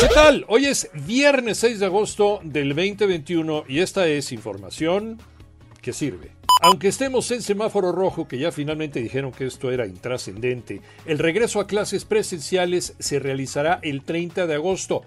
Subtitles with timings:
[0.00, 0.44] ¿Qué tal?
[0.46, 5.18] Hoy es viernes 6 de agosto del 2021 y esta es información
[5.82, 6.30] que sirve.
[6.62, 11.58] Aunque estemos en semáforo rojo, que ya finalmente dijeron que esto era intrascendente, el regreso
[11.58, 15.02] a clases presenciales se realizará el 30 de agosto.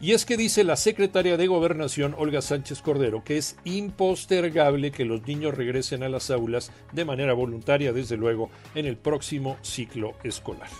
[0.00, 5.04] Y es que dice la secretaria de Gobernación, Olga Sánchez Cordero, que es impostergable que
[5.04, 10.14] los niños regresen a las aulas de manera voluntaria, desde luego, en el próximo ciclo
[10.24, 10.70] escolar.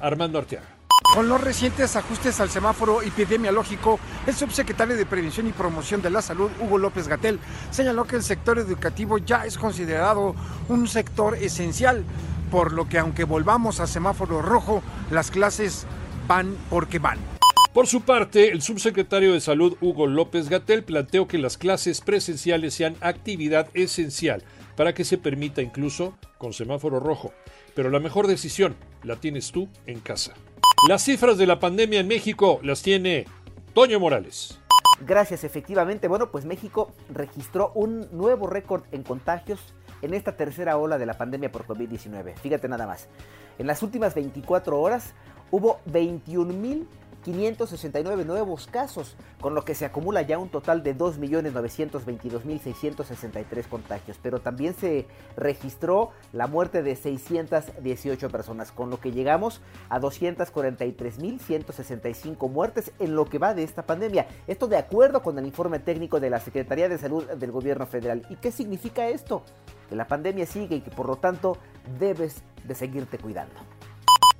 [0.00, 0.83] Armando Arteaga.
[1.12, 6.22] Con los recientes ajustes al semáforo epidemiológico, el subsecretario de Prevención y Promoción de la
[6.22, 7.38] Salud, Hugo López Gatel,
[7.70, 10.34] señaló que el sector educativo ya es considerado
[10.68, 12.04] un sector esencial,
[12.50, 15.86] por lo que aunque volvamos a semáforo rojo, las clases
[16.26, 17.18] van porque van.
[17.72, 22.74] Por su parte, el subsecretario de Salud Hugo López Gatel planteó que las clases presenciales
[22.74, 24.42] sean actividad esencial
[24.76, 27.32] para que se permita incluso con semáforo rojo.
[27.74, 30.34] Pero la mejor decisión la tienes tú en casa.
[30.86, 33.24] Las cifras de la pandemia en México las tiene
[33.72, 34.60] Toño Morales.
[35.00, 36.08] Gracias, efectivamente.
[36.08, 41.14] Bueno, pues México registró un nuevo récord en contagios en esta tercera ola de la
[41.14, 42.34] pandemia por COVID-19.
[42.34, 43.08] Fíjate nada más.
[43.58, 45.14] En las últimas 24 horas
[45.50, 46.86] hubo 21 mil
[47.24, 54.18] 569 nuevos casos, con lo que se acumula ya un total de 2.922.663 contagios.
[54.22, 62.50] Pero también se registró la muerte de 618 personas, con lo que llegamos a 243.165
[62.50, 64.26] muertes en lo que va de esta pandemia.
[64.46, 68.26] Esto de acuerdo con el informe técnico de la Secretaría de Salud del Gobierno Federal.
[68.28, 69.42] ¿Y qué significa esto?
[69.88, 71.56] Que la pandemia sigue y que por lo tanto
[71.98, 73.54] debes de seguirte cuidando.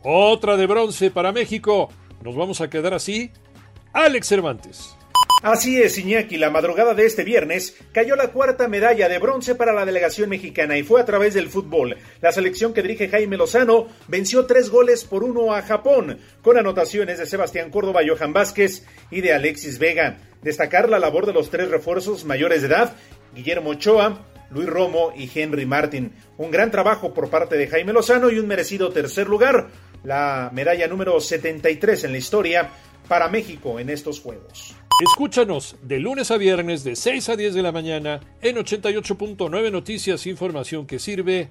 [0.02, 1.88] Otra de bronce para México.
[2.24, 3.30] ¿Nos vamos a quedar así?
[3.92, 4.96] Alex Cervantes.
[5.42, 6.38] Así es, Iñaki.
[6.38, 10.78] La madrugada de este viernes cayó la cuarta medalla de bronce para la delegación mexicana
[10.78, 11.98] y fue a través del fútbol.
[12.22, 17.18] La selección que dirige Jaime Lozano venció tres goles por uno a Japón, con anotaciones
[17.18, 20.16] de Sebastián Córdoba, Johan Vázquez y de Alexis Vega.
[20.40, 22.96] Destacar la labor de los tres refuerzos mayores de edad,
[23.34, 26.12] Guillermo Ochoa, Luis Romo y Henry Martin.
[26.38, 29.68] Un gran trabajo por parte de Jaime Lozano y un merecido tercer lugar
[30.04, 32.70] la medalla número 73 en la historia
[33.08, 34.74] para México en estos Juegos.
[35.00, 40.26] Escúchanos de lunes a viernes de 6 a 10 de la mañana en 88.9 Noticias,
[40.26, 41.48] información que sirve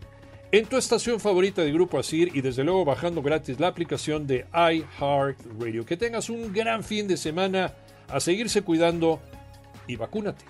[0.54, 4.46] en tu estación favorita de Grupo Asir y desde luego bajando gratis la aplicación de
[4.54, 5.86] iHeartRadio.
[5.86, 7.74] Que tengas un gran fin de semana,
[8.08, 9.20] a seguirse cuidando
[9.88, 10.46] y vacúnate.